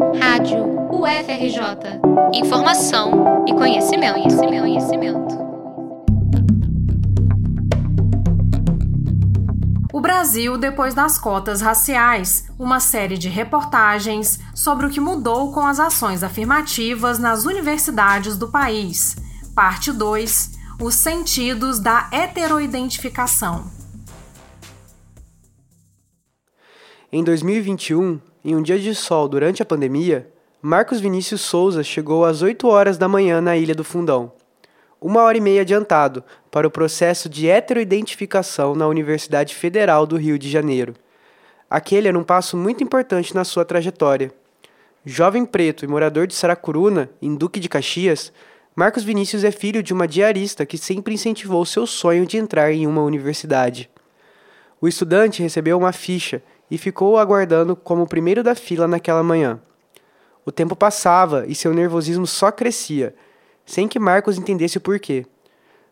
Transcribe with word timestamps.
Rádio 0.00 0.64
UFRJ. 0.90 2.00
Informação 2.32 3.44
e 3.46 3.52
conhecimento, 3.52 4.14
conhecimento, 4.14 4.60
conhecimento. 4.62 5.50
O 9.92 10.00
Brasil 10.00 10.56
depois 10.56 10.94
das 10.94 11.18
cotas 11.18 11.60
raciais, 11.60 12.50
uma 12.58 12.80
série 12.80 13.18
de 13.18 13.28
reportagens 13.28 14.40
sobre 14.54 14.86
o 14.86 14.90
que 14.90 15.00
mudou 15.00 15.52
com 15.52 15.66
as 15.66 15.78
ações 15.78 16.22
afirmativas 16.22 17.18
nas 17.18 17.44
universidades 17.44 18.38
do 18.38 18.48
país. 18.48 19.16
Parte 19.54 19.92
2: 19.92 20.52
Os 20.80 20.94
sentidos 20.94 21.78
da 21.78 22.08
heteroidentificação. 22.10 23.70
Em 27.12 27.22
2021, 27.22 28.29
em 28.44 28.56
um 28.56 28.62
dia 28.62 28.78
de 28.78 28.94
sol 28.94 29.28
durante 29.28 29.62
a 29.62 29.66
pandemia, 29.66 30.28
Marcos 30.62 31.00
Vinícius 31.00 31.42
Souza 31.42 31.82
chegou 31.82 32.24
às 32.24 32.42
8 32.42 32.66
horas 32.68 32.96
da 32.96 33.08
manhã 33.08 33.40
na 33.40 33.56
Ilha 33.56 33.74
do 33.74 33.84
Fundão. 33.84 34.32
Uma 35.00 35.22
hora 35.22 35.38
e 35.38 35.40
meia 35.40 35.62
adiantado 35.62 36.22
para 36.50 36.66
o 36.66 36.70
processo 36.70 37.28
de 37.28 37.48
heteroidentificação 37.48 38.74
na 38.74 38.86
Universidade 38.86 39.54
Federal 39.54 40.06
do 40.06 40.16
Rio 40.16 40.38
de 40.38 40.50
Janeiro. 40.50 40.94
Aquele 41.68 42.08
era 42.08 42.18
um 42.18 42.24
passo 42.24 42.56
muito 42.56 42.82
importante 42.82 43.34
na 43.34 43.44
sua 43.44 43.64
trajetória. 43.64 44.32
Jovem 45.04 45.46
preto 45.46 45.84
e 45.84 45.88
morador 45.88 46.26
de 46.26 46.34
Saracuruna, 46.34 47.08
em 47.22 47.34
Duque 47.34 47.60
de 47.60 47.68
Caxias, 47.68 48.32
Marcos 48.76 49.02
Vinícius 49.02 49.44
é 49.44 49.50
filho 49.50 49.82
de 49.82 49.92
uma 49.92 50.06
diarista 50.06 50.64
que 50.64 50.78
sempre 50.78 51.14
incentivou 51.14 51.64
seu 51.64 51.86
sonho 51.86 52.26
de 52.26 52.36
entrar 52.36 52.72
em 52.72 52.86
uma 52.86 53.02
universidade. 53.02 53.90
O 54.80 54.88
estudante 54.88 55.42
recebeu 55.42 55.76
uma 55.76 55.92
ficha 55.92 56.42
e 56.70 56.78
ficou 56.78 57.18
aguardando 57.18 57.74
como 57.74 58.02
o 58.02 58.06
primeiro 58.06 58.42
da 58.42 58.54
fila 58.54 58.86
naquela 58.86 59.22
manhã. 59.22 59.60
O 60.44 60.52
tempo 60.52 60.76
passava 60.76 61.44
e 61.46 61.54
seu 61.54 61.74
nervosismo 61.74 62.26
só 62.26 62.50
crescia, 62.50 63.14
sem 63.66 63.88
que 63.88 63.98
Marcos 63.98 64.38
entendesse 64.38 64.78
o 64.78 64.80
porquê. 64.80 65.26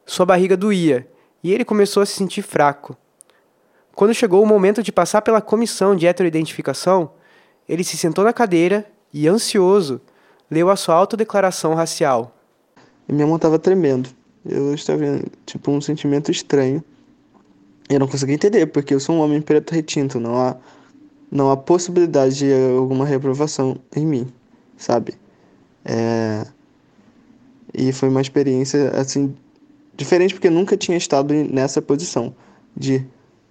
Sua 0.07 0.25
barriga 0.25 0.57
doía 0.57 1.07
e 1.43 1.53
ele 1.53 1.65
começou 1.65 2.03
a 2.03 2.07
se 2.07 2.13
sentir 2.13 2.43
fraco. 2.43 2.97
Quando 3.95 4.15
chegou 4.15 4.43
o 4.43 4.47
momento 4.47 4.83
de 4.83 4.93
passar 4.93 5.23
pela 5.23 5.41
comissão 5.41 5.97
de 5.97 6.07
heteroidentificação, 6.07 7.11
ele 7.69 7.85
se 7.85 7.97
sentou 7.97 8.25
na 8.25 8.33
cadeira 8.33 8.87
e, 9.13 9.27
ansioso, 9.27 10.01
leu 10.51 10.71
a 10.71 10.77
sua 10.77 10.95
autodeclaração 10.95 11.75
racial. 11.75 12.35
Minha 13.09 13.27
mão 13.27 13.37
estava 13.37 13.59
tremendo. 13.59 14.09
Eu 14.47 14.75
estava 14.75 15.01
tipo 15.45 15.71
um 15.71 15.81
sentimento 15.81 16.31
estranho 16.31 16.83
eu 17.89 17.99
não 17.99 18.07
consegui 18.07 18.35
entender, 18.35 18.67
porque 18.67 18.95
eu 18.95 19.01
sou 19.01 19.17
um 19.17 19.21
homem 19.21 19.41
preto 19.41 19.73
retinto, 19.73 20.21
não 20.21 20.37
há, 20.37 20.57
não 21.31 21.51
há 21.51 21.57
possibilidade 21.57 22.37
de 22.37 22.53
alguma 22.77 23.05
reprovação 23.05 23.79
em 23.95 24.07
mim, 24.07 24.33
sabe? 24.77 25.15
É... 25.85 26.47
E 27.73 27.93
foi 27.93 28.09
uma 28.09 28.21
experiência, 28.21 28.91
assim, 28.91 29.35
diferente, 29.97 30.35
porque 30.35 30.49
eu 30.49 30.53
nunca 30.53 30.77
tinha 30.77 30.97
estado 30.97 31.33
nessa 31.33 31.81
posição, 31.81 32.35
de 32.77 33.05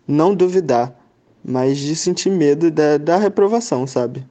não 0.08 0.34
duvidar, 0.34 0.94
mas 1.44 1.78
de 1.78 1.96
sentir 1.96 2.30
medo 2.30 2.72
da, 2.72 2.98
da 2.98 3.18
reprovação, 3.18 3.86
sabe? 3.86 4.26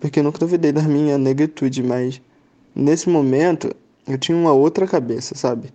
Porque 0.00 0.20
eu 0.20 0.24
nunca 0.24 0.38
duvidei 0.38 0.72
da 0.72 0.82
minha 0.82 1.16
negritude, 1.16 1.82
mas 1.82 2.20
nesse 2.74 3.08
momento 3.08 3.74
eu 4.06 4.18
tinha 4.18 4.36
uma 4.36 4.52
outra 4.52 4.86
cabeça, 4.86 5.34
sabe? 5.34 5.72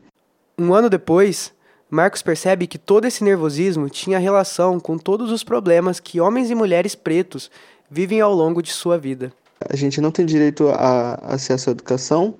Um 0.58 0.74
ano 0.74 0.90
depois, 0.90 1.54
Marcos 1.90 2.22
percebe 2.22 2.68
que 2.68 2.78
todo 2.78 3.06
esse 3.06 3.24
nervosismo 3.24 3.90
tinha 3.90 4.20
relação 4.20 4.78
com 4.78 4.98
todos 4.98 5.32
os 5.32 5.42
problemas 5.42 6.02
que 6.02 6.20
homens 6.20 6.50
e 6.50 6.56
mulheres 6.56 6.96
pretos 6.96 7.50
vivem 7.90 8.20
ao 8.20 8.34
longo 8.34 8.62
de 8.62 8.72
sua 8.72 8.98
vida. 8.98 9.32
A 9.62 9.76
gente 9.76 10.02
não 10.02 10.12
tem 10.12 10.26
direito 10.26 10.68
a 10.68 11.14
acesso 11.24 11.70
à 11.70 11.72
educação, 11.72 12.36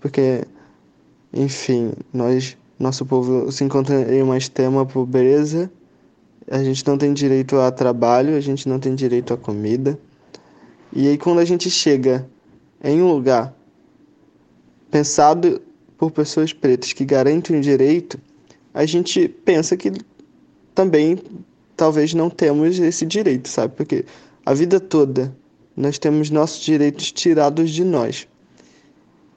porque, 0.00 0.44
enfim, 1.32 1.92
nós, 2.12 2.56
nosso 2.78 3.04
povo 3.04 3.50
se 3.50 3.64
encontra 3.64 4.14
em 4.14 4.22
uma 4.22 4.38
extrema 4.38 4.86
pobreza, 4.86 5.68
a 6.48 6.62
gente 6.62 6.86
não 6.86 6.96
tem 6.96 7.12
direito 7.12 7.58
a 7.58 7.72
trabalho, 7.72 8.36
a 8.36 8.40
gente 8.40 8.68
não 8.68 8.78
tem 8.78 8.94
direito 8.94 9.34
a 9.34 9.36
comida. 9.36 9.98
E 10.92 11.08
aí, 11.08 11.18
quando 11.18 11.40
a 11.40 11.44
gente 11.44 11.68
chega 11.68 12.26
em 12.82 13.02
um 13.02 13.12
lugar 13.12 13.52
pensado 14.88 15.60
por 15.98 16.12
pessoas 16.12 16.52
pretas 16.52 16.92
que 16.92 17.04
garantem 17.04 17.58
o 17.58 17.60
direito, 17.60 18.18
a 18.78 18.86
gente 18.86 19.26
pensa 19.26 19.76
que 19.76 19.90
também 20.72 21.18
talvez 21.76 22.14
não 22.14 22.30
temos 22.30 22.78
esse 22.78 23.04
direito, 23.04 23.48
sabe? 23.48 23.74
Porque 23.74 24.04
a 24.46 24.54
vida 24.54 24.78
toda 24.78 25.34
nós 25.76 25.98
temos 25.98 26.30
nossos 26.30 26.60
direitos 26.60 27.10
tirados 27.10 27.70
de 27.70 27.82
nós. 27.82 28.28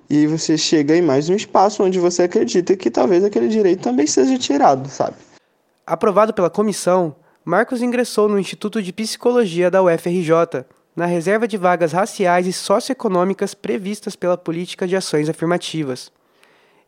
E 0.07 0.27
você 0.27 0.59
chega 0.59 0.95
em 0.95 1.01
mais 1.01 1.27
um 1.27 1.33
espaço 1.33 1.81
onde 1.81 1.97
você 1.97 2.21
acredita 2.21 2.77
que 2.77 2.91
talvez 2.91 3.23
aquele 3.23 3.47
direito 3.47 3.81
também 3.81 4.05
seja 4.05 4.37
tirado, 4.37 4.87
sabe? 4.87 5.15
Aprovado 5.87 6.35
pela 6.35 6.49
comissão, 6.51 7.15
Marcos 7.43 7.81
ingressou 7.81 8.29
no 8.29 8.37
Instituto 8.37 8.79
de 8.79 8.93
Psicologia 8.93 9.71
da 9.71 9.81
UFRJ, 9.81 10.65
na 10.95 11.07
reserva 11.07 11.47
de 11.47 11.57
vagas 11.57 11.93
raciais 11.93 12.45
e 12.45 12.53
socioeconômicas 12.53 13.55
previstas 13.55 14.15
pela 14.15 14.37
Política 14.37 14.87
de 14.87 14.95
Ações 14.95 15.27
Afirmativas. 15.27 16.11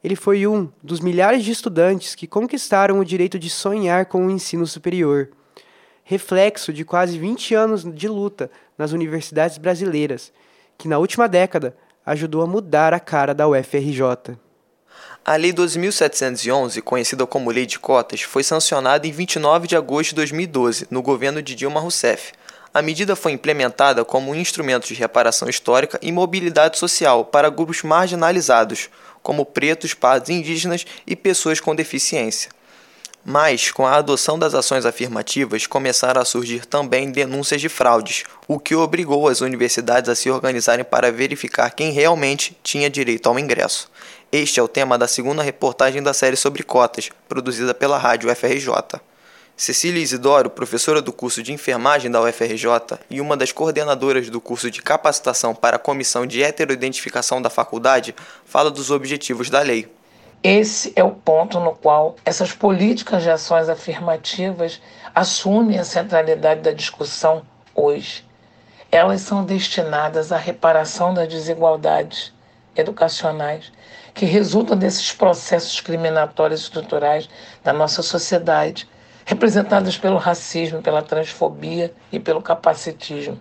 Ele 0.04 0.16
foi 0.16 0.46
um 0.46 0.70
dos 0.84 1.00
milhares 1.00 1.44
de 1.44 1.52
estudantes 1.52 2.14
que 2.14 2.28
conquistaram 2.28 3.00
o 3.00 3.06
direito 3.06 3.40
de 3.40 3.50
sonhar 3.50 4.06
com 4.06 4.28
o 4.28 4.30
ensino 4.30 4.68
superior, 4.68 5.30
reflexo 6.04 6.74
de 6.74 6.84
quase 6.84 7.18
20 7.18 7.56
anos 7.56 7.84
de 7.96 8.08
luta 8.08 8.52
nas 8.78 8.92
universidades 8.92 9.58
brasileiras, 9.58 10.34
que 10.78 10.88
na 10.88 10.98
última 10.98 11.30
década 11.30 11.76
ajudou 12.06 12.42
a 12.42 12.48
mudar 12.48 12.94
a 12.94 13.00
cara 13.00 13.34
da 13.34 13.48
UFRJ. 13.48 14.38
A 15.26 15.38
Lei 15.38 15.54
12.711, 15.54 16.82
conhecida 16.82 17.26
como 17.26 17.50
Lei 17.50 17.66
de 17.66 17.80
Cotas, 17.80 18.22
foi 18.24 18.44
sancionada 18.44 19.08
em 19.08 19.12
29 19.12 19.68
de 19.68 19.76
agosto 19.78 20.10
de 20.10 20.16
2012, 20.16 20.88
no 20.92 21.02
governo 21.02 21.42
de 21.42 21.56
Dilma 21.56 21.80
Rousseff. 21.80 22.34
A 22.74 22.82
medida 22.82 23.16
foi 23.16 23.32
implementada 23.32 24.04
como 24.04 24.32
um 24.32 24.36
instrumento 24.36 24.86
de 24.88 24.96
reparação 24.96 25.48
histórica 25.48 25.98
e 26.02 26.12
mobilidade 26.12 26.78
social 26.78 27.24
para 27.24 27.50
grupos 27.50 27.84
marginalizados, 27.84 28.90
como 29.24 29.46
pretos, 29.46 29.94
pardos 29.96 30.30
indígenas 30.30 30.86
e 31.08 31.16
pessoas 31.16 31.60
com 31.60 31.74
deficiência. 31.74 32.52
Mas, 33.26 33.72
com 33.72 33.88
a 33.88 33.96
adoção 33.96 34.38
das 34.38 34.54
ações 34.54 34.86
afirmativas, 34.86 35.66
começaram 35.66 36.22
a 36.22 36.26
surgir 36.26 36.66
também 36.66 37.10
denúncias 37.10 37.62
de 37.62 37.70
fraudes, 37.70 38.26
o 38.50 38.60
que 38.60 38.76
obrigou 38.76 39.30
as 39.30 39.40
universidades 39.40 40.10
a 40.10 40.16
se 40.16 40.30
organizarem 40.30 40.84
para 40.84 41.10
verificar 41.10 41.70
quem 41.72 41.92
realmente 41.94 42.58
tinha 42.62 42.90
direito 42.90 43.30
ao 43.30 43.40
ingresso. 43.40 43.90
Este 44.30 44.60
é 44.60 44.64
o 44.64 44.68
tema 44.68 44.98
da 44.98 45.08
segunda 45.08 45.42
reportagem 45.42 46.04
da 46.04 46.14
série 46.14 46.36
sobre 46.36 46.64
cotas, 46.64 47.10
produzida 47.30 47.74
pela 47.74 47.98
Rádio 47.98 48.34
FRJ. 48.36 49.00
Cecília 49.56 50.02
Isidoro, 50.02 50.50
professora 50.50 51.00
do 51.00 51.14
curso 51.14 51.44
de 51.44 51.54
enfermagem 51.54 52.10
da 52.10 52.20
UFRJ 52.20 52.98
e 53.08 53.22
uma 53.22 53.38
das 53.38 53.52
coordenadoras 53.52 54.28
do 54.28 54.42
curso 54.42 54.72
de 54.72 54.82
capacitação 54.82 55.54
para 55.54 55.76
a 55.76 55.80
comissão 55.80 56.26
de 56.26 56.42
heteroidentificação 56.42 57.40
da 57.40 57.52
faculdade, 57.52 58.16
fala 58.46 58.72
dos 58.72 58.90
objetivos 58.90 59.52
da 59.52 59.62
lei. 59.62 59.88
Esse 60.42 60.92
é 60.96 61.04
o 61.04 61.12
ponto 61.12 61.60
no 61.60 61.74
qual 61.74 62.16
essas 62.26 62.52
políticas 62.52 63.22
de 63.22 63.30
ações 63.30 63.70
afirmativas 63.70 64.82
assumem 65.14 65.78
a 65.78 65.86
centralidade 65.86 66.62
da 66.62 66.72
discussão 66.72 67.44
hoje. 67.76 68.26
Elas 68.92 69.22
são 69.22 69.46
destinadas 69.46 70.32
à 70.32 70.38
reparação 70.38 71.14
das 71.14 71.28
desigualdades 71.28 72.34
educacionais 72.76 73.72
que 74.16 74.26
resultam 74.26 74.76
desses 74.76 75.12
processos 75.12 75.72
discriminatórios 75.72 76.62
estruturais 76.62 77.30
da 77.64 77.72
nossa 77.72 78.02
sociedade 78.02 78.88
representadas 79.26 79.98
pelo 79.98 80.18
racismo, 80.18 80.82
pela 80.82 81.02
transfobia 81.02 81.94
e 82.12 82.20
pelo 82.20 82.42
capacitismo. 82.42 83.40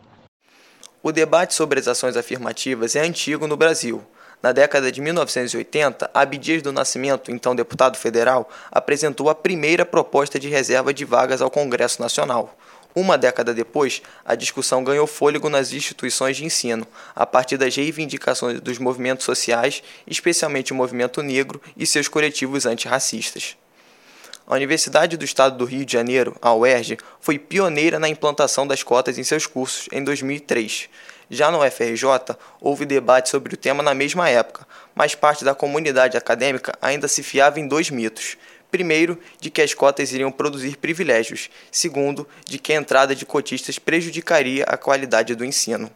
O 1.02 1.10
debate 1.10 1.54
sobre 1.54 1.80
as 1.80 1.88
ações 1.88 2.16
afirmativas 2.16 2.94
é 2.94 3.00
antigo 3.00 3.46
no 3.46 3.56
Brasil. 3.56 4.02
Na 4.42 4.50
década 4.50 4.90
de 4.90 5.00
1980, 5.00 6.10
Abdias 6.12 6.62
do 6.62 6.72
Nascimento, 6.72 7.30
então 7.30 7.54
deputado 7.54 7.96
federal, 7.96 8.48
apresentou 8.70 9.30
a 9.30 9.34
primeira 9.34 9.84
proposta 9.84 10.38
de 10.38 10.48
reserva 10.48 10.92
de 10.92 11.04
vagas 11.04 11.40
ao 11.40 11.50
Congresso 11.50 12.02
Nacional. 12.02 12.56
Uma 12.94 13.16
década 13.16 13.54
depois, 13.54 14.02
a 14.24 14.34
discussão 14.34 14.84
ganhou 14.84 15.06
fôlego 15.06 15.48
nas 15.48 15.72
instituições 15.72 16.36
de 16.36 16.44
ensino, 16.44 16.86
a 17.14 17.24
partir 17.24 17.56
das 17.56 17.74
reivindicações 17.74 18.60
dos 18.60 18.78
movimentos 18.78 19.24
sociais, 19.24 19.82
especialmente 20.06 20.72
o 20.72 20.76
movimento 20.76 21.22
negro 21.22 21.62
e 21.76 21.86
seus 21.86 22.06
coletivos 22.06 22.66
antirracistas. 22.66 23.56
A 24.46 24.54
Universidade 24.54 25.16
do 25.16 25.24
Estado 25.24 25.56
do 25.56 25.64
Rio 25.64 25.84
de 25.84 25.92
Janeiro, 25.92 26.36
a 26.42 26.52
UERJ, 26.52 26.98
foi 27.20 27.38
pioneira 27.38 27.98
na 27.98 28.08
implantação 28.08 28.66
das 28.66 28.82
cotas 28.82 29.16
em 29.16 29.22
seus 29.22 29.46
cursos 29.46 29.88
em 29.92 30.02
2003. 30.02 30.88
Já 31.30 31.50
no 31.50 31.64
UFRJ, 31.64 32.36
houve 32.60 32.84
debate 32.84 33.28
sobre 33.28 33.54
o 33.54 33.56
tema 33.56 33.82
na 33.82 33.94
mesma 33.94 34.28
época, 34.28 34.66
mas 34.94 35.14
parte 35.14 35.44
da 35.44 35.54
comunidade 35.54 36.16
acadêmica 36.16 36.76
ainda 36.82 37.06
se 37.06 37.22
fiava 37.22 37.60
em 37.60 37.68
dois 37.68 37.88
mitos. 37.88 38.36
Primeiro, 38.70 39.18
de 39.38 39.48
que 39.48 39.62
as 39.62 39.74
cotas 39.74 40.12
iriam 40.12 40.32
produzir 40.32 40.76
privilégios. 40.76 41.48
Segundo, 41.70 42.26
de 42.44 42.58
que 42.58 42.72
a 42.72 42.76
entrada 42.76 43.14
de 43.14 43.24
cotistas 43.24 43.78
prejudicaria 43.78 44.64
a 44.64 44.76
qualidade 44.76 45.34
do 45.34 45.44
ensino. 45.44 45.90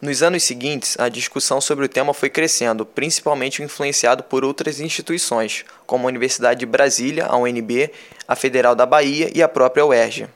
Nos 0.00 0.22
anos 0.22 0.44
seguintes, 0.44 0.96
a 0.96 1.08
discussão 1.08 1.60
sobre 1.60 1.84
o 1.84 1.88
tema 1.88 2.14
foi 2.14 2.30
crescendo, 2.30 2.86
principalmente 2.86 3.64
influenciado 3.64 4.22
por 4.22 4.44
outras 4.44 4.78
instituições, 4.78 5.64
como 5.86 6.06
a 6.06 6.08
Universidade 6.08 6.60
de 6.60 6.66
Brasília, 6.66 7.26
a 7.26 7.36
UNB, 7.36 7.90
a 8.28 8.36
Federal 8.36 8.76
da 8.76 8.86
Bahia 8.86 9.28
e 9.34 9.42
a 9.42 9.48
própria 9.48 9.84
UERJ. 9.84 10.28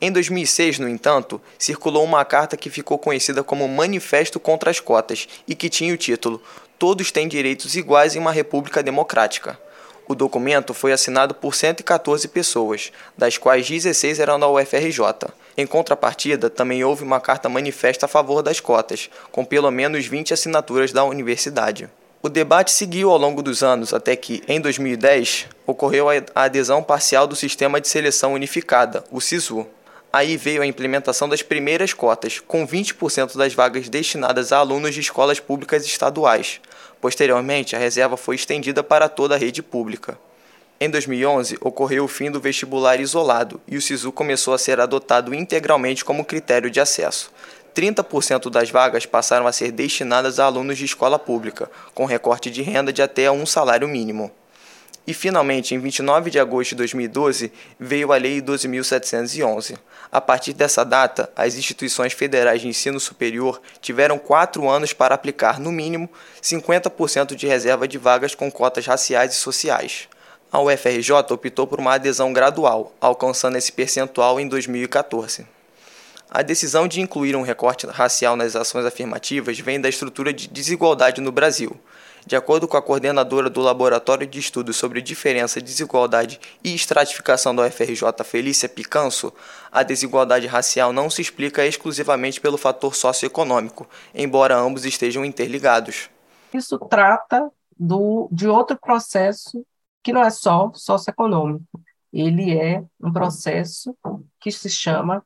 Em 0.00 0.10
2006, 0.10 0.78
no 0.78 0.88
entanto, 0.88 1.38
circulou 1.58 2.02
uma 2.02 2.24
carta 2.24 2.56
que 2.56 2.70
ficou 2.70 2.96
conhecida 2.96 3.44
como 3.44 3.68
Manifesto 3.68 4.40
contra 4.40 4.70
as 4.70 4.80
Cotas 4.80 5.28
e 5.46 5.54
que 5.54 5.68
tinha 5.68 5.92
o 5.92 5.98
título 5.98 6.42
Todos 6.78 7.12
têm 7.12 7.28
direitos 7.28 7.76
iguais 7.76 8.16
em 8.16 8.18
uma 8.18 8.32
república 8.32 8.82
democrática. 8.82 9.58
O 10.08 10.14
documento 10.14 10.72
foi 10.72 10.90
assinado 10.90 11.34
por 11.34 11.54
114 11.54 12.26
pessoas, 12.28 12.90
das 13.16 13.36
quais 13.36 13.68
16 13.68 14.18
eram 14.18 14.40
da 14.40 14.48
UFRJ. 14.48 15.28
Em 15.54 15.66
contrapartida, 15.66 16.48
também 16.48 16.82
houve 16.82 17.04
uma 17.04 17.20
carta 17.20 17.46
manifesta 17.46 18.06
a 18.06 18.08
favor 18.08 18.42
das 18.42 18.58
cotas, 18.58 19.10
com 19.30 19.44
pelo 19.44 19.70
menos 19.70 20.06
20 20.06 20.32
assinaturas 20.32 20.92
da 20.92 21.04
universidade. 21.04 21.90
O 22.22 22.30
debate 22.30 22.70
seguiu 22.70 23.10
ao 23.10 23.18
longo 23.18 23.42
dos 23.42 23.62
anos 23.62 23.92
até 23.92 24.16
que, 24.16 24.42
em 24.48 24.58
2010, 24.62 25.46
ocorreu 25.66 26.08
a 26.08 26.22
adesão 26.34 26.82
parcial 26.82 27.26
do 27.26 27.36
Sistema 27.36 27.78
de 27.78 27.86
Seleção 27.86 28.32
Unificada, 28.32 29.04
o 29.10 29.20
SISU. 29.20 29.66
Aí 30.10 30.38
veio 30.38 30.62
a 30.62 30.66
implementação 30.66 31.28
das 31.28 31.42
primeiras 31.42 31.92
cotas, 31.92 32.40
com 32.40 32.66
20% 32.66 33.36
das 33.36 33.52
vagas 33.52 33.90
destinadas 33.90 34.52
a 34.52 34.56
alunos 34.56 34.94
de 34.94 35.00
escolas 35.00 35.38
públicas 35.38 35.84
estaduais. 35.84 36.62
Posteriormente, 37.00 37.76
a 37.76 37.78
reserva 37.78 38.16
foi 38.16 38.34
estendida 38.34 38.82
para 38.82 39.08
toda 39.08 39.34
a 39.34 39.38
rede 39.38 39.62
pública. 39.62 40.18
Em 40.80 40.88
2011, 40.88 41.58
ocorreu 41.60 42.04
o 42.04 42.08
fim 42.08 42.30
do 42.30 42.40
vestibular 42.40 43.00
isolado 43.00 43.60
e 43.66 43.76
o 43.76 43.82
SISU 43.82 44.12
começou 44.12 44.54
a 44.54 44.58
ser 44.58 44.80
adotado 44.80 45.34
integralmente 45.34 46.04
como 46.04 46.24
critério 46.24 46.70
de 46.70 46.80
acesso. 46.80 47.32
30% 47.74 48.50
das 48.50 48.70
vagas 48.70 49.06
passaram 49.06 49.46
a 49.46 49.52
ser 49.52 49.72
destinadas 49.72 50.38
a 50.38 50.44
alunos 50.44 50.78
de 50.78 50.84
escola 50.84 51.18
pública, 51.18 51.70
com 51.94 52.04
recorte 52.04 52.50
de 52.50 52.62
renda 52.62 52.92
de 52.92 53.02
até 53.02 53.30
um 53.30 53.46
salário 53.46 53.88
mínimo. 53.88 54.30
E 55.08 55.14
finalmente, 55.14 55.74
em 55.74 55.78
29 55.78 56.30
de 56.30 56.38
agosto 56.38 56.72
de 56.72 56.76
2012, 56.76 57.50
veio 57.80 58.12
a 58.12 58.18
Lei 58.18 58.42
12.711. 58.42 59.78
A 60.12 60.20
partir 60.20 60.52
dessa 60.52 60.84
data, 60.84 61.32
as 61.34 61.54
instituições 61.54 62.12
federais 62.12 62.60
de 62.60 62.68
ensino 62.68 63.00
superior 63.00 63.58
tiveram 63.80 64.18
quatro 64.18 64.68
anos 64.68 64.92
para 64.92 65.14
aplicar, 65.14 65.58
no 65.58 65.72
mínimo, 65.72 66.10
50% 66.42 67.34
de 67.34 67.46
reserva 67.46 67.88
de 67.88 67.96
vagas 67.96 68.34
com 68.34 68.50
cotas 68.50 68.84
raciais 68.84 69.32
e 69.32 69.36
sociais. 69.36 70.10
A 70.52 70.60
UFRJ 70.60 71.10
optou 71.30 71.66
por 71.66 71.80
uma 71.80 71.94
adesão 71.94 72.30
gradual, 72.30 72.92
alcançando 73.00 73.56
esse 73.56 73.72
percentual 73.72 74.38
em 74.38 74.46
2014. 74.46 75.46
A 76.30 76.42
decisão 76.42 76.86
de 76.86 77.00
incluir 77.00 77.34
um 77.34 77.42
recorte 77.42 77.86
racial 77.86 78.36
nas 78.36 78.54
ações 78.54 78.84
afirmativas 78.84 79.58
vem 79.58 79.80
da 79.80 79.88
estrutura 79.88 80.32
de 80.32 80.46
desigualdade 80.46 81.22
no 81.22 81.32
Brasil. 81.32 81.74
De 82.26 82.36
acordo 82.36 82.68
com 82.68 82.76
a 82.76 82.82
coordenadora 82.82 83.48
do 83.48 83.62
Laboratório 83.62 84.26
de 84.26 84.38
Estudos 84.38 84.76
sobre 84.76 85.00
Diferença, 85.00 85.62
Desigualdade 85.62 86.38
e 86.62 86.74
Estratificação 86.74 87.56
da 87.56 87.66
UFRJ, 87.66 88.02
Felícia 88.24 88.68
Picanso, 88.68 89.32
a 89.72 89.82
desigualdade 89.82 90.46
racial 90.46 90.92
não 90.92 91.08
se 91.08 91.22
explica 91.22 91.64
exclusivamente 91.64 92.38
pelo 92.38 92.58
fator 92.58 92.94
socioeconômico, 92.94 93.88
embora 94.14 94.58
ambos 94.58 94.84
estejam 94.84 95.24
interligados. 95.24 96.10
Isso 96.52 96.78
trata 96.78 97.50
do, 97.78 98.28
de 98.30 98.46
outro 98.46 98.78
processo 98.78 99.64
que 100.02 100.12
não 100.12 100.22
é 100.22 100.30
só 100.30 100.70
socioeconômico, 100.74 101.80
ele 102.12 102.54
é 102.54 102.82
um 103.00 103.12
processo 103.12 103.96
que 104.40 104.50
se 104.50 104.68
chama 104.68 105.24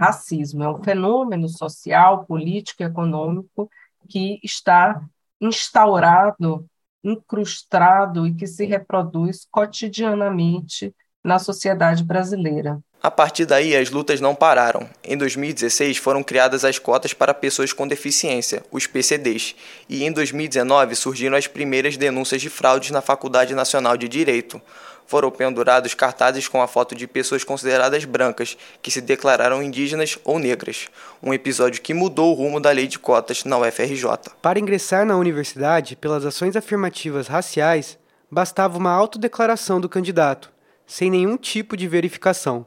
racismo. 0.00 0.64
É 0.64 0.68
um 0.70 0.82
fenômeno 0.82 1.46
social, 1.46 2.24
político 2.24 2.82
e 2.82 2.86
econômico 2.86 3.70
que 4.08 4.40
está 4.42 5.02
instaurado, 5.38 6.66
incrustado 7.04 8.26
e 8.26 8.34
que 8.34 8.46
se 8.46 8.64
reproduz 8.64 9.46
cotidianamente 9.50 10.94
na 11.22 11.38
sociedade 11.38 12.02
brasileira. 12.02 12.80
A 13.02 13.10
partir 13.10 13.46
daí, 13.46 13.74
as 13.74 13.90
lutas 13.90 14.20
não 14.20 14.34
pararam. 14.34 14.88
Em 15.02 15.16
2016, 15.16 15.96
foram 15.96 16.22
criadas 16.22 16.66
as 16.66 16.78
cotas 16.78 17.14
para 17.14 17.32
pessoas 17.32 17.72
com 17.72 17.88
deficiência, 17.88 18.62
os 18.70 18.86
PCDs, 18.86 19.54
e 19.88 20.04
em 20.04 20.12
2019 20.12 20.94
surgiram 20.94 21.36
as 21.36 21.46
primeiras 21.46 21.96
denúncias 21.96 22.42
de 22.42 22.50
fraudes 22.50 22.90
na 22.90 23.00
Faculdade 23.00 23.54
Nacional 23.54 23.96
de 23.96 24.06
Direito 24.06 24.60
foram 25.10 25.28
pendurados 25.28 25.92
cartazes 25.92 26.46
com 26.46 26.62
a 26.62 26.68
foto 26.68 26.94
de 26.94 27.04
pessoas 27.04 27.42
consideradas 27.42 28.04
brancas 28.04 28.56
que 28.80 28.92
se 28.92 29.00
declararam 29.00 29.60
indígenas 29.60 30.16
ou 30.22 30.38
negras, 30.38 30.86
um 31.20 31.34
episódio 31.34 31.82
que 31.82 31.92
mudou 31.92 32.30
o 32.30 32.34
rumo 32.34 32.60
da 32.60 32.70
lei 32.70 32.86
de 32.86 32.96
cotas 32.96 33.44
na 33.44 33.58
UFRJ. 33.58 34.04
Para 34.40 34.60
ingressar 34.60 35.04
na 35.04 35.16
universidade 35.16 35.96
pelas 35.96 36.24
ações 36.24 36.54
afirmativas 36.54 37.26
raciais, 37.26 37.98
bastava 38.30 38.78
uma 38.78 38.92
autodeclaração 38.92 39.80
do 39.80 39.88
candidato, 39.88 40.48
sem 40.86 41.10
nenhum 41.10 41.36
tipo 41.36 41.76
de 41.76 41.88
verificação. 41.88 42.64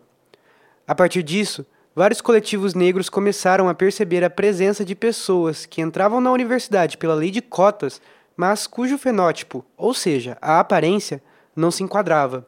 A 0.86 0.94
partir 0.94 1.24
disso, 1.24 1.66
vários 1.96 2.20
coletivos 2.20 2.74
negros 2.74 3.08
começaram 3.08 3.70
a 3.70 3.74
perceber 3.74 4.22
a 4.22 4.30
presença 4.30 4.84
de 4.84 4.96
pessoas 4.96 5.66
que 5.66 5.82
entravam 5.82 6.20
na 6.20 6.30
universidade 6.30 6.98
pela 6.98 7.16
lei 7.16 7.32
de 7.32 7.42
cotas, 7.42 8.02
mas 8.36 8.68
cujo 8.68 8.98
fenótipo, 8.98 9.64
ou 9.78 9.94
seja, 9.94 10.38
a 10.42 10.60
aparência, 10.60 11.24
não 11.56 11.72
se 11.72 11.84
enquadrava. 11.84 12.48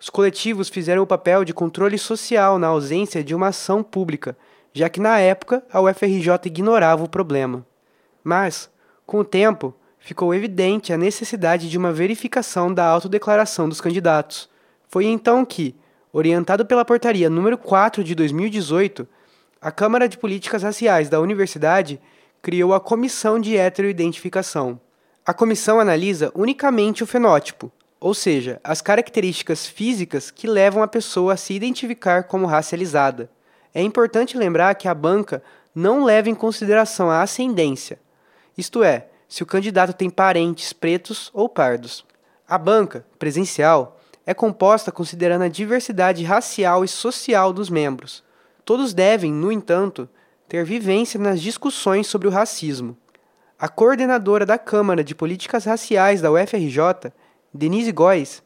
Os 0.00 0.10
coletivos 0.10 0.68
fizeram 0.68 1.02
o 1.02 1.06
papel 1.06 1.44
de 1.44 1.54
controle 1.54 1.98
social 1.98 2.58
na 2.58 2.66
ausência 2.66 3.24
de 3.24 3.34
uma 3.34 3.48
ação 3.48 3.82
pública, 3.82 4.36
já 4.72 4.88
que 4.88 5.00
na 5.00 5.18
época 5.18 5.62
a 5.72 5.80
UFRJ 5.80 6.28
ignorava 6.46 7.04
o 7.04 7.08
problema. 7.08 7.64
Mas, 8.22 8.70
com 9.06 9.20
o 9.20 9.24
tempo, 9.24 9.74
ficou 9.98 10.34
evidente 10.34 10.92
a 10.92 10.98
necessidade 10.98 11.70
de 11.70 11.78
uma 11.78 11.92
verificação 11.92 12.72
da 12.72 12.84
autodeclaração 12.84 13.68
dos 13.68 13.80
candidatos. 13.80 14.50
Foi 14.88 15.06
então 15.06 15.44
que, 15.44 15.74
orientado 16.12 16.66
pela 16.66 16.84
portaria 16.84 17.30
número 17.30 17.56
4 17.56 18.04
de 18.04 18.14
2018, 18.14 19.08
a 19.60 19.70
Câmara 19.70 20.06
de 20.06 20.18
Políticas 20.18 20.62
Raciais 20.62 21.08
da 21.08 21.20
Universidade 21.20 21.98
criou 22.42 22.74
a 22.74 22.80
Comissão 22.80 23.40
de 23.40 23.56
Heteroidentificação. 23.56 24.78
A 25.24 25.32
comissão 25.32 25.80
analisa 25.80 26.30
unicamente 26.34 27.02
o 27.02 27.06
fenótipo, 27.06 27.72
ou 28.04 28.12
seja, 28.12 28.60
as 28.62 28.82
características 28.82 29.66
físicas 29.66 30.30
que 30.30 30.46
levam 30.46 30.82
a 30.82 30.86
pessoa 30.86 31.32
a 31.32 31.36
se 31.38 31.54
identificar 31.54 32.24
como 32.24 32.44
racializada. 32.44 33.30
É 33.72 33.80
importante 33.80 34.36
lembrar 34.36 34.74
que 34.74 34.86
a 34.86 34.92
banca 34.92 35.42
não 35.74 36.04
leva 36.04 36.28
em 36.28 36.34
consideração 36.34 37.10
a 37.10 37.22
ascendência, 37.22 37.98
isto 38.58 38.84
é, 38.84 39.06
se 39.26 39.42
o 39.42 39.46
candidato 39.46 39.94
tem 39.94 40.10
parentes 40.10 40.70
pretos 40.70 41.30
ou 41.32 41.48
pardos. 41.48 42.04
A 42.46 42.58
banca 42.58 43.06
presencial 43.18 43.98
é 44.26 44.34
composta 44.34 44.92
considerando 44.92 45.44
a 45.44 45.48
diversidade 45.48 46.24
racial 46.24 46.84
e 46.84 46.88
social 46.88 47.54
dos 47.54 47.70
membros. 47.70 48.22
Todos 48.66 48.92
devem, 48.92 49.32
no 49.32 49.50
entanto, 49.50 50.06
ter 50.46 50.62
vivência 50.62 51.18
nas 51.18 51.40
discussões 51.40 52.06
sobre 52.06 52.28
o 52.28 52.30
racismo. 52.30 52.98
A 53.58 53.66
coordenadora 53.66 54.44
da 54.44 54.58
Câmara 54.58 55.02
de 55.02 55.14
Políticas 55.14 55.64
Raciais 55.64 56.20
da 56.20 56.30
UFRJ 56.30 57.10
Denise 57.56 57.92
Góes 57.92 58.42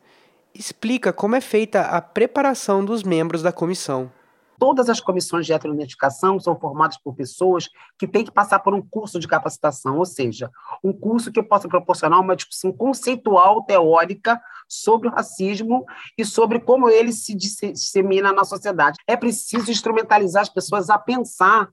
explica 0.54 1.14
como 1.14 1.34
é 1.34 1.40
feita 1.40 1.80
a 1.80 1.98
preparação 1.98 2.84
dos 2.84 3.02
membros 3.02 3.40
da 3.40 3.50
comissão. 3.50 4.12
Todas 4.58 4.90
as 4.90 5.00
comissões 5.00 5.46
de 5.46 5.52
heteroidentificação 5.54 6.38
são 6.38 6.60
formadas 6.60 6.98
por 6.98 7.14
pessoas 7.14 7.70
que 7.98 8.06
têm 8.06 8.22
que 8.22 8.30
passar 8.30 8.58
por 8.58 8.74
um 8.74 8.82
curso 8.82 9.18
de 9.18 9.26
capacitação, 9.26 9.96
ou 9.96 10.04
seja, 10.04 10.50
um 10.84 10.92
curso 10.92 11.32
que 11.32 11.42
possa 11.42 11.66
proporcionar 11.66 12.20
uma 12.20 12.36
discussão 12.36 12.70
conceitual, 12.70 13.64
teórica, 13.64 14.38
sobre 14.68 15.08
o 15.08 15.10
racismo 15.10 15.86
e 16.18 16.22
sobre 16.22 16.60
como 16.60 16.90
ele 16.90 17.12
se 17.12 17.34
dissemina 17.34 18.30
na 18.30 18.44
sociedade. 18.44 18.98
É 19.06 19.16
preciso 19.16 19.70
instrumentalizar 19.70 20.42
as 20.42 20.50
pessoas 20.50 20.90
a 20.90 20.98
pensar 20.98 21.70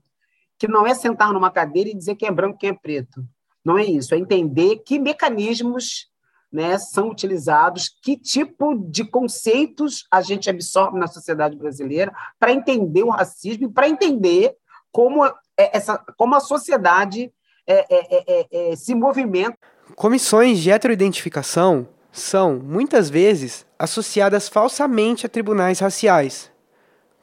que 0.58 0.66
não 0.66 0.86
é 0.86 0.94
sentar 0.94 1.34
numa 1.34 1.50
cadeira 1.50 1.90
e 1.90 1.94
dizer 1.94 2.14
quem 2.14 2.28
é 2.28 2.32
branco 2.32 2.56
quem 2.56 2.70
é 2.70 2.72
preto. 2.72 3.22
Não 3.62 3.76
é 3.76 3.84
isso, 3.84 4.14
é 4.14 4.18
entender 4.18 4.76
que 4.86 4.98
mecanismos 4.98 6.08
né, 6.52 6.78
são 6.78 7.08
utilizados, 7.10 7.90
que 8.02 8.16
tipo 8.16 8.74
de 8.88 9.04
conceitos 9.04 10.06
a 10.10 10.20
gente 10.20 10.48
absorve 10.48 10.98
na 10.98 11.06
sociedade 11.06 11.56
brasileira 11.56 12.12
para 12.38 12.52
entender 12.52 13.02
o 13.02 13.10
racismo 13.10 13.66
e 13.66 13.72
para 13.72 13.88
entender 13.88 14.54
como, 14.92 15.24
é 15.24 15.76
essa, 15.76 15.98
como 16.16 16.34
a 16.34 16.40
sociedade 16.40 17.32
é, 17.66 17.94
é, 17.94 18.24
é, 18.26 18.72
é, 18.72 18.76
se 18.76 18.94
movimenta. 18.94 19.58
Comissões 19.94 20.58
de 20.58 20.70
heteroidentificação 20.70 21.88
são, 22.10 22.58
muitas 22.58 23.10
vezes, 23.10 23.66
associadas 23.78 24.48
falsamente 24.48 25.26
a 25.26 25.28
tribunais 25.28 25.80
raciais, 25.80 26.50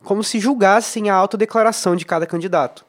como 0.03 0.23
se 0.23 0.39
julgassem 0.39 1.09
a 1.09 1.15
autodeclaração 1.15 1.95
de 1.95 2.05
cada 2.05 2.27
candidato. 2.27 2.85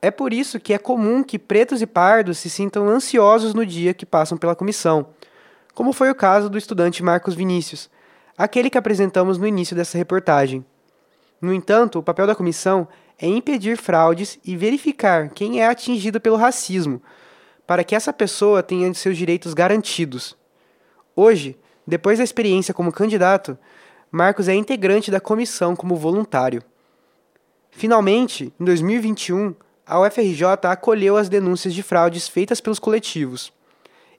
É 0.00 0.10
por 0.10 0.32
isso 0.32 0.60
que 0.60 0.72
é 0.72 0.78
comum 0.78 1.24
que 1.24 1.38
pretos 1.38 1.82
e 1.82 1.86
pardos 1.86 2.38
se 2.38 2.48
sintam 2.48 2.88
ansiosos 2.88 3.52
no 3.52 3.66
dia 3.66 3.92
que 3.92 4.06
passam 4.06 4.38
pela 4.38 4.54
comissão, 4.54 5.08
como 5.78 5.92
foi 5.92 6.10
o 6.10 6.14
caso 6.14 6.50
do 6.50 6.58
estudante 6.58 7.04
Marcos 7.04 7.36
Vinícius, 7.36 7.88
aquele 8.36 8.68
que 8.68 8.76
apresentamos 8.76 9.38
no 9.38 9.46
início 9.46 9.76
dessa 9.76 9.96
reportagem. 9.96 10.66
No 11.40 11.54
entanto, 11.54 12.00
o 12.00 12.02
papel 12.02 12.26
da 12.26 12.34
comissão 12.34 12.88
é 13.16 13.28
impedir 13.28 13.76
fraudes 13.76 14.40
e 14.44 14.56
verificar 14.56 15.30
quem 15.30 15.60
é 15.60 15.68
atingido 15.68 16.20
pelo 16.20 16.34
racismo, 16.34 17.00
para 17.64 17.84
que 17.84 17.94
essa 17.94 18.12
pessoa 18.12 18.60
tenha 18.60 18.92
seus 18.92 19.16
direitos 19.16 19.54
garantidos. 19.54 20.36
Hoje, 21.14 21.56
depois 21.86 22.18
da 22.18 22.24
experiência 22.24 22.74
como 22.74 22.90
candidato, 22.90 23.56
Marcos 24.10 24.48
é 24.48 24.56
integrante 24.56 25.12
da 25.12 25.20
comissão 25.20 25.76
como 25.76 25.94
voluntário. 25.94 26.60
Finalmente, 27.70 28.52
em 28.58 28.64
2021, 28.64 29.54
a 29.86 30.00
UFRJ 30.00 30.44
acolheu 30.64 31.16
as 31.16 31.28
denúncias 31.28 31.72
de 31.72 31.84
fraudes 31.84 32.26
feitas 32.26 32.60
pelos 32.60 32.80
coletivos 32.80 33.56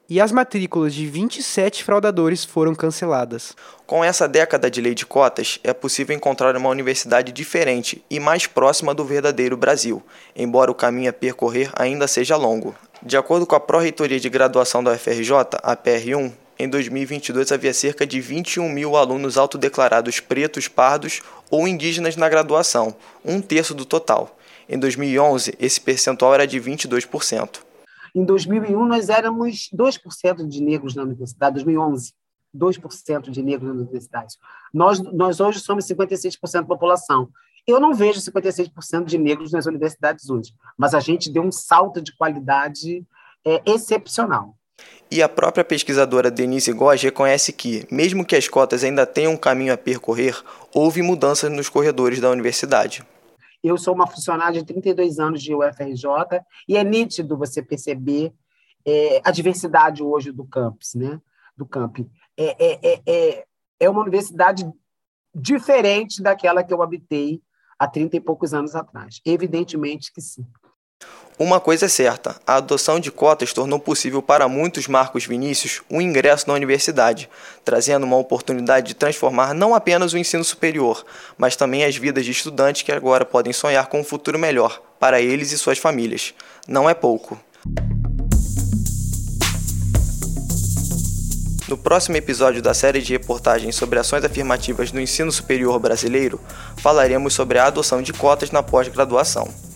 e 0.09 0.19
as 0.19 0.31
matrículas 0.31 0.93
de 0.93 1.05
27 1.05 1.83
fraudadores 1.83 2.43
foram 2.43 2.73
canceladas. 2.73 3.55
Com 3.85 4.03
essa 4.03 4.27
década 4.27 4.69
de 4.69 4.81
lei 4.81 4.95
de 4.95 5.05
cotas, 5.05 5.59
é 5.63 5.71
possível 5.71 6.15
encontrar 6.15 6.57
uma 6.57 6.69
universidade 6.69 7.31
diferente 7.31 8.03
e 8.09 8.19
mais 8.19 8.47
próxima 8.47 8.93
do 8.93 9.05
verdadeiro 9.05 9.55
Brasil, 9.55 10.01
embora 10.35 10.71
o 10.71 10.75
caminho 10.75 11.11
a 11.11 11.13
percorrer 11.13 11.71
ainda 11.75 12.07
seja 12.07 12.35
longo. 12.35 12.75
De 13.03 13.15
acordo 13.15 13.45
com 13.45 13.55
a 13.55 13.59
Pró-Reitoria 13.59 14.19
de 14.19 14.29
Graduação 14.29 14.83
da 14.83 14.91
UFRJ, 14.91 15.31
a 15.61 15.77
PR1, 15.77 16.31
em 16.57 16.67
2022 16.67 17.51
havia 17.51 17.73
cerca 17.73 18.05
de 18.05 18.19
21 18.19 18.67
mil 18.67 18.97
alunos 18.97 19.37
autodeclarados 19.37 20.19
pretos, 20.19 20.67
pardos 20.67 21.21
ou 21.49 21.67
indígenas 21.67 22.17
na 22.17 22.27
graduação, 22.27 22.93
um 23.23 23.39
terço 23.39 23.73
do 23.73 23.85
total. 23.85 24.37
Em 24.67 24.77
2011, 24.77 25.55
esse 25.59 25.79
percentual 25.79 26.33
era 26.33 26.45
de 26.45 26.59
22%. 26.59 27.68
Em 28.13 28.23
2001, 28.23 28.85
nós 28.85 29.09
éramos 29.09 29.69
2% 29.73 30.47
de 30.47 30.61
negros 30.61 30.95
na 30.95 31.03
universidade, 31.03 31.55
2011, 31.55 32.13
2% 32.55 33.29
de 33.29 33.41
negros 33.41 33.69
na 33.69 33.81
universidade. 33.81 34.35
Nós, 34.73 34.99
nós 34.99 35.39
hoje 35.39 35.59
somos 35.59 35.85
56% 35.85 36.61
da 36.61 36.63
população. 36.63 37.29
Eu 37.67 37.79
não 37.79 37.93
vejo 37.93 38.19
56% 38.19 39.05
de 39.05 39.17
negros 39.17 39.51
nas 39.51 39.65
universidades 39.65 40.29
hoje, 40.29 40.53
mas 40.77 40.93
a 40.93 40.99
gente 40.99 41.31
deu 41.31 41.43
um 41.43 41.51
salto 41.51 42.01
de 42.01 42.15
qualidade 42.15 43.05
é, 43.45 43.61
excepcional. 43.65 44.55
E 45.11 45.21
a 45.21 45.29
própria 45.29 45.63
pesquisadora 45.63 46.31
Denise 46.31 46.71
Góes 46.71 47.01
reconhece 47.01 47.51
que, 47.51 47.85
mesmo 47.91 48.23
que 48.23 48.35
as 48.35 48.47
cotas 48.47 48.83
ainda 48.83 49.05
tenham 49.05 49.33
um 49.33 49.37
caminho 49.37 49.73
a 49.73 49.77
percorrer, 49.77 50.39
houve 50.73 51.01
mudanças 51.01 51.51
nos 51.51 51.67
corredores 51.67 52.19
da 52.19 52.29
universidade. 52.29 53.03
Eu 53.63 53.77
sou 53.77 53.93
uma 53.93 54.07
funcionária 54.07 54.59
de 54.59 54.65
32 54.65 55.19
anos 55.19 55.41
de 55.41 55.53
UFRJ 55.53 56.43
e 56.67 56.77
é 56.77 56.83
nítido 56.83 57.37
você 57.37 57.61
perceber 57.61 58.33
é, 58.85 59.21
a 59.23 59.31
diversidade 59.31 60.01
hoje 60.01 60.31
do 60.31 60.45
campus, 60.45 60.95
né? 60.95 61.21
Do 61.55 61.65
camp. 61.65 61.99
É, 62.37 62.65
é, 62.65 62.79
é, 62.81 63.01
é, 63.05 63.45
é 63.79 63.89
uma 63.89 64.01
universidade 64.01 64.69
diferente 65.35 66.21
daquela 66.21 66.63
que 66.63 66.73
eu 66.73 66.81
habitei 66.81 67.41
há 67.77 67.87
30 67.87 68.17
e 68.17 68.21
poucos 68.21 68.53
anos 68.53 68.75
atrás. 68.75 69.21
Evidentemente 69.25 70.11
que 70.13 70.21
sim. 70.21 70.45
Uma 71.39 71.62
coisa 71.62 71.86
é 71.86 71.89
certa: 71.89 72.36
a 72.46 72.55
adoção 72.55 73.00
de 73.00 73.10
cotas 73.10 73.53
tornou 73.53 73.79
possível 73.79 74.22
para 74.22 74.50
muitos 74.50 74.89
Marcos 74.89 75.25
Vinícius 75.25 75.81
um 75.89 76.01
ingresso 76.01 76.46
na 76.50 76.53
universidade, 76.53 77.29
trazendo 77.63 78.03
uma 78.03 78.17
oportunidade 78.17 78.88
de 78.88 78.93
transformar 78.93 79.53
não 79.53 79.74
apenas 79.74 80.12
o 80.12 80.17
ensino 80.17 80.43
superior, 80.43 81.05
mas 81.38 81.55
também 81.55 81.86
as 81.86 81.96
vidas 81.96 82.25
de 82.25 82.31
estudantes 82.31 82.81
que 82.81 82.91
agora 82.91 83.24
podem 83.24 83.53
sonhar 83.53 83.88
com 83.88 84.01
um 84.01 84.03
futuro 84.03 84.38
melhor 84.38 84.81
para 85.00 85.22
eles 85.22 85.53
e 85.53 85.58
suas 85.58 85.77
famílias. 85.77 86.34
Não 86.67 86.89
é 86.89 86.93
pouco. 86.93 87.39
No 91.69 91.77
próximo 91.77 92.17
episódio 92.17 92.62
da 92.62 92.74
série 92.74 93.01
de 93.01 93.13
reportagens 93.13 93.77
sobre 93.77 93.98
ações 93.98 94.25
afirmativas 94.25 94.91
no 94.91 95.00
ensino 95.00 95.31
superior 95.31 95.79
brasileiro, 95.79 96.41
falaremos 96.77 97.34
sobre 97.34 97.60
a 97.60 97.67
adoção 97.67 98.01
de 98.01 98.12
cotas 98.12 98.51
na 98.51 98.62
pós-graduação. 98.62 99.68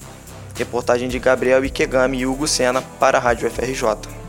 Reportagem 0.56 1.08
de 1.08 1.20
Gabriel 1.20 1.66
Ikegami 1.66 2.20
e 2.20 2.26
Hugo 2.26 2.48
Sena 2.48 2.82
para 3.00 3.18
a 3.18 3.22
Rádio 3.22 3.50
FRJ. 3.50 4.23